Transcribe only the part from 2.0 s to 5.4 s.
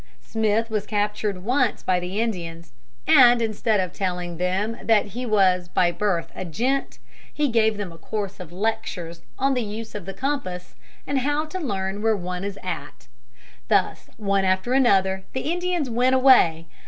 Indians, and, instead of telling them that he